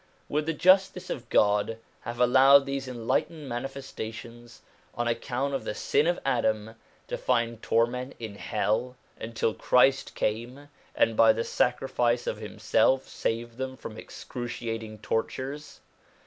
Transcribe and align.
Would 0.29 0.47
the 0.47 0.53
justice 0.53 1.11
of 1.11 1.29
God 1.29 1.77
have 1.99 2.19
allowed 2.19 2.65
these 2.65 2.87
enlightened 2.87 3.47
Manifestations, 3.47 4.63
on 4.95 5.07
account 5.07 5.53
of 5.53 5.63
the 5.63 5.75
sin 5.75 6.07
of 6.07 6.17
Adam, 6.25 6.73
to 7.07 7.19
find 7.19 7.61
torment 7.61 8.15
in 8.17 8.33
hell, 8.33 8.95
until 9.19 9.53
Christ 9.53 10.15
came 10.15 10.69
and 10.95 11.15
by 11.15 11.33
the 11.33 11.43
sacrifice 11.43 12.25
of 12.25 12.37
himself 12.37 13.07
saved 13.07 13.57
them 13.57 13.77
from 13.77 13.95
excruciating 13.95 14.97
tortures 15.05 15.81